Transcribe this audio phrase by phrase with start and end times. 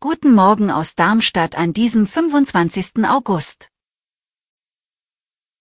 [0.00, 3.04] Guten Morgen aus Darmstadt an diesem 25.
[3.06, 3.68] August.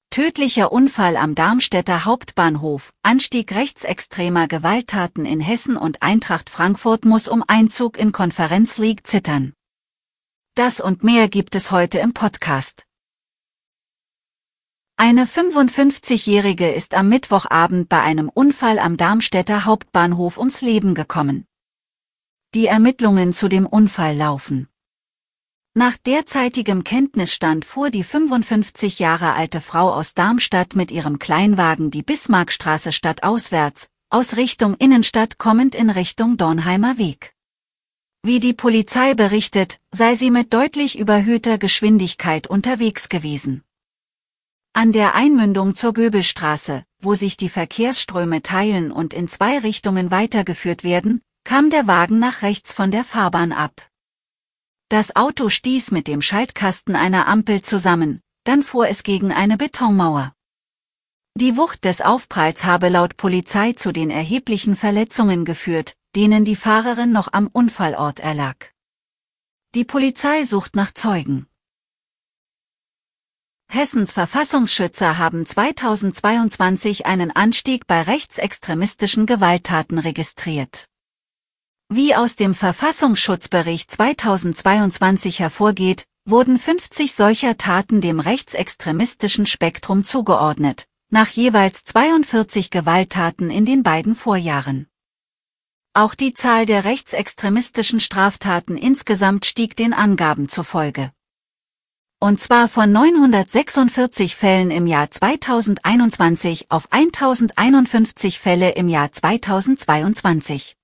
[0.09, 7.43] Tödlicher Unfall am Darmstädter Hauptbahnhof, Anstieg rechtsextremer Gewalttaten in Hessen und Eintracht Frankfurt muss um
[7.45, 9.51] Einzug in Konferenz League zittern.
[10.55, 12.85] Das und mehr gibt es heute im Podcast.
[14.95, 21.45] Eine 55-Jährige ist am Mittwochabend bei einem Unfall am Darmstädter Hauptbahnhof ums Leben gekommen.
[22.53, 24.67] Die Ermittlungen zu dem Unfall laufen.
[25.73, 32.03] Nach derzeitigem Kenntnisstand fuhr die 55 Jahre alte Frau aus Darmstadt mit ihrem Kleinwagen die
[32.03, 37.33] Bismarckstraße stadtauswärts, aus Richtung Innenstadt kommend in Richtung Dornheimer Weg.
[38.21, 43.63] Wie die Polizei berichtet, sei sie mit deutlich überhöhter Geschwindigkeit unterwegs gewesen.
[44.73, 50.83] An der Einmündung zur Göbelstraße, wo sich die Verkehrsströme teilen und in zwei Richtungen weitergeführt
[50.83, 53.89] werden, kam der Wagen nach rechts von der Fahrbahn ab.
[54.89, 60.33] Das Auto stieß mit dem Schaltkasten einer Ampel zusammen, dann fuhr es gegen eine Betonmauer.
[61.35, 67.13] Die Wucht des Aufpralls habe laut Polizei zu den erheblichen Verletzungen geführt, denen die Fahrerin
[67.13, 68.73] noch am Unfallort erlag.
[69.73, 71.47] Die Polizei sucht nach Zeugen.
[73.69, 80.90] Hessens Verfassungsschützer haben 2022 einen Anstieg bei rechtsextremistischen Gewalttaten registriert.
[81.93, 91.27] Wie aus dem Verfassungsschutzbericht 2022 hervorgeht, wurden 50 solcher Taten dem rechtsextremistischen Spektrum zugeordnet, nach
[91.27, 94.87] jeweils 42 Gewalttaten in den beiden Vorjahren.
[95.93, 101.11] Auch die Zahl der rechtsextremistischen Straftaten insgesamt stieg den Angaben zufolge
[102.23, 110.77] und zwar von 946 Fällen im Jahr 2021 auf 1051 Fälle im Jahr 2022.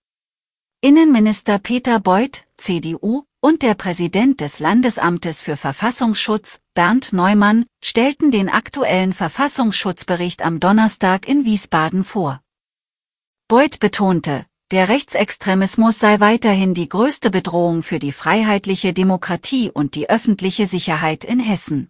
[0.88, 8.48] Innenminister Peter Beuth, CDU, und der Präsident des Landesamtes für Verfassungsschutz, Bernd Neumann, stellten den
[8.48, 12.42] aktuellen Verfassungsschutzbericht am Donnerstag in Wiesbaden vor.
[13.50, 20.10] Beuth betonte, der Rechtsextremismus sei weiterhin die größte Bedrohung für die freiheitliche Demokratie und die
[20.10, 21.90] öffentliche Sicherheit in Hessen.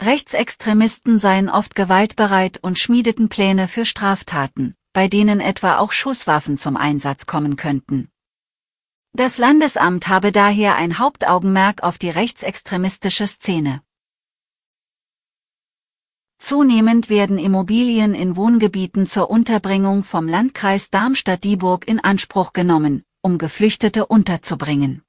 [0.00, 6.78] Rechtsextremisten seien oft gewaltbereit und schmiedeten Pläne für Straftaten, bei denen etwa auch Schusswaffen zum
[6.78, 8.08] Einsatz kommen könnten.
[9.12, 13.82] Das Landesamt habe daher ein Hauptaugenmerk auf die rechtsextremistische Szene.
[16.38, 24.06] Zunehmend werden Immobilien in Wohngebieten zur Unterbringung vom Landkreis Darmstadt-Dieburg in Anspruch genommen, um Geflüchtete
[24.06, 25.02] unterzubringen.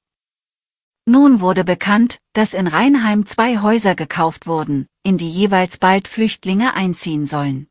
[1.04, 6.74] Nun wurde bekannt, dass in Rheinheim zwei Häuser gekauft wurden, in die jeweils bald Flüchtlinge
[6.74, 7.68] einziehen sollen.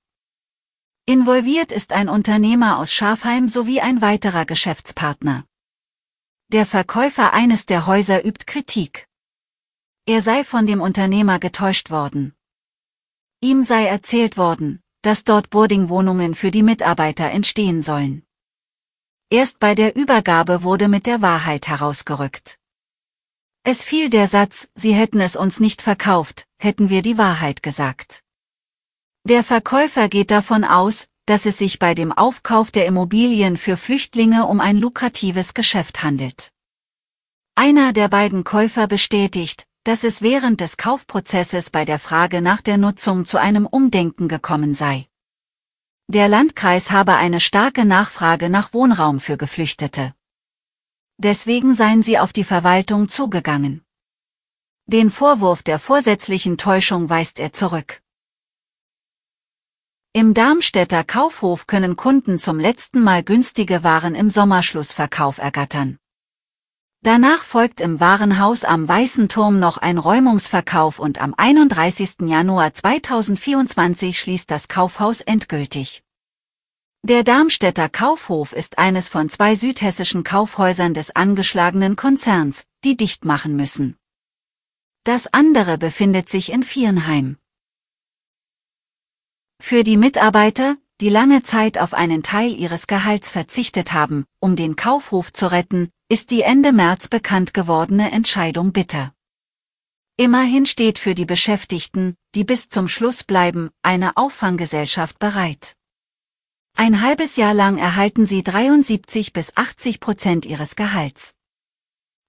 [1.08, 5.46] Involviert ist ein Unternehmer aus Schafheim sowie ein weiterer Geschäftspartner.
[6.52, 9.08] Der Verkäufer eines der Häuser übt Kritik.
[10.08, 12.34] Er sei von dem Unternehmer getäuscht worden.
[13.40, 18.24] Ihm sei erzählt worden, dass dort Boardingwohnungen für die Mitarbeiter entstehen sollen.
[19.30, 22.58] Erst bei der Übergabe wurde mit der Wahrheit herausgerückt.
[23.62, 28.25] Es fiel der Satz, Sie hätten es uns nicht verkauft, hätten wir die Wahrheit gesagt.
[29.28, 34.46] Der Verkäufer geht davon aus, dass es sich bei dem Aufkauf der Immobilien für Flüchtlinge
[34.46, 36.52] um ein lukratives Geschäft handelt.
[37.56, 42.78] Einer der beiden Käufer bestätigt, dass es während des Kaufprozesses bei der Frage nach der
[42.78, 45.08] Nutzung zu einem Umdenken gekommen sei.
[46.08, 50.14] Der Landkreis habe eine starke Nachfrage nach Wohnraum für Geflüchtete.
[51.18, 53.84] Deswegen seien sie auf die Verwaltung zugegangen.
[54.86, 58.04] Den Vorwurf der vorsätzlichen Täuschung weist er zurück.
[60.18, 65.98] Im Darmstädter Kaufhof können Kunden zum letzten Mal günstige Waren im Sommerschlussverkauf ergattern.
[67.02, 72.30] Danach folgt im Warenhaus am Weißen Turm noch ein Räumungsverkauf und am 31.
[72.30, 76.02] Januar 2024 schließt das Kaufhaus endgültig.
[77.04, 83.58] Der Darmstädter Kaufhof ist eines von zwei südhessischen Kaufhäusern des angeschlagenen Konzerns, die dicht machen
[83.58, 83.98] müssen.
[85.04, 87.36] Das andere befindet sich in Vierenheim.
[89.68, 94.76] Für die Mitarbeiter, die lange Zeit auf einen Teil ihres Gehalts verzichtet haben, um den
[94.76, 99.12] Kaufhof zu retten, ist die Ende März bekannt gewordene Entscheidung bitter.
[100.18, 105.76] Immerhin steht für die Beschäftigten, die bis zum Schluss bleiben, eine Auffanggesellschaft bereit.
[106.78, 111.34] Ein halbes Jahr lang erhalten sie 73 bis 80 Prozent ihres Gehalts.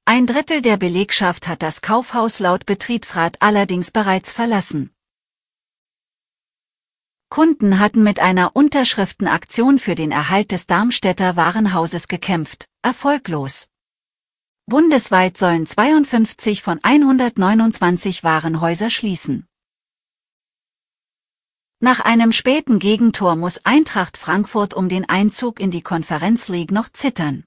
[0.07, 4.96] Ein Drittel der Belegschaft hat das Kaufhaus laut Betriebsrat allerdings bereits verlassen.
[7.29, 13.69] Kunden hatten mit einer Unterschriftenaktion für den Erhalt des Darmstädter Warenhauses gekämpft, erfolglos.
[14.67, 19.47] Bundesweit sollen 52 von 129 Warenhäuser schließen.
[21.81, 26.89] Nach einem späten Gegentor muss Eintracht Frankfurt um den Einzug in die Konferenz League noch
[26.89, 27.45] zittern.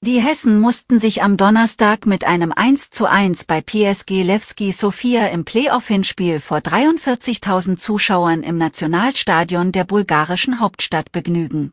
[0.00, 5.26] Die Hessen mussten sich am Donnerstag mit einem 1 zu 1 bei PSG Levski Sofia
[5.26, 11.72] im Playoff-Hinspiel vor 43.000 Zuschauern im Nationalstadion der bulgarischen Hauptstadt begnügen.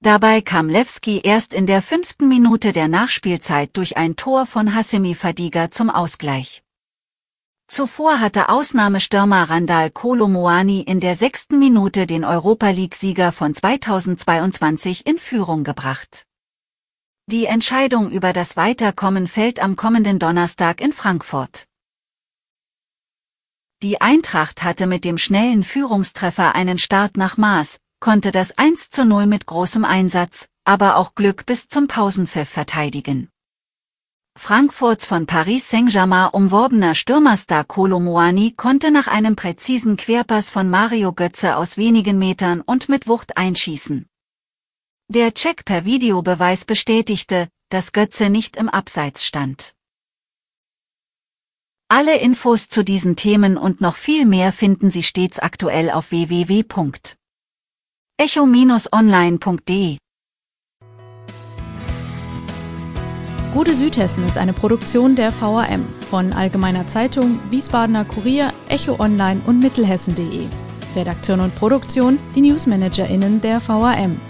[0.00, 5.14] Dabei kam Lewski erst in der fünften Minute der Nachspielzeit durch ein Tor von Hassemi
[5.14, 6.62] Fadiga zum Ausgleich.
[7.66, 15.18] Zuvor hatte Ausnahmestürmer Randall Kolomoani in der sechsten Minute den Europa League-Sieger von 2022 in
[15.18, 16.26] Führung gebracht.
[17.30, 21.66] Die Entscheidung über das Weiterkommen fällt am kommenden Donnerstag in Frankfurt.
[23.84, 29.04] Die Eintracht hatte mit dem schnellen Führungstreffer einen Start nach Maß, konnte das 1 zu
[29.04, 33.28] 0 mit großem Einsatz, aber auch Glück bis zum Pausenpfiff verteidigen.
[34.36, 41.54] Frankfurts von Paris Saint-Germain umworbener Stürmerstar Kolomoani konnte nach einem präzisen Querpass von Mario Götze
[41.54, 44.09] aus wenigen Metern und mit Wucht einschießen.
[45.12, 49.72] Der Check per Videobeweis bestätigte, dass Götze nicht im Abseits stand.
[51.88, 56.62] Alle Infos zu diesen Themen und noch viel mehr finden Sie stets aktuell auf www
[58.18, 59.96] echo-online.de
[63.52, 69.58] Gute Südhessen ist eine Produktion der VAM von Allgemeiner Zeitung, Wiesbadener Kurier, Echo Online und
[69.58, 70.46] Mittelhessen.de.
[70.94, 74.29] Redaktion und Produktion die NewsmanagerInnen der VAM.